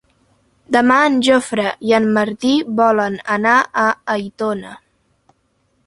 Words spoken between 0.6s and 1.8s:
Demà en Jofre